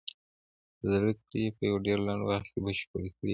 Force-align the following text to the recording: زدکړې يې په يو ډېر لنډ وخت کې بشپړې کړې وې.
زدکړې 0.89 1.39
يې 1.45 1.49
په 1.57 1.63
يو 1.69 1.75
ډېر 1.85 1.97
لنډ 2.07 2.21
وخت 2.25 2.47
کې 2.51 2.59
بشپړې 2.65 3.09
کړې 3.17 3.27
وې. 3.27 3.29